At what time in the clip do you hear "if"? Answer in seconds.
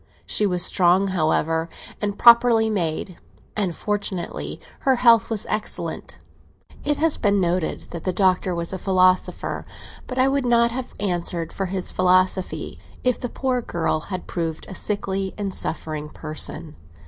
13.03-13.19